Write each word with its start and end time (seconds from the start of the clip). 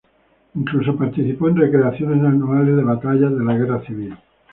Incluso 0.55 0.95
participó 0.97 1.47
en 1.47 1.57
recreaciones 1.57 2.23
anuales 2.25 2.75
de 2.75 2.81
batallas 2.83 3.37
de 3.37 3.43
la 3.45 3.53
Guerra 3.55 3.85
Civil. 3.85 4.17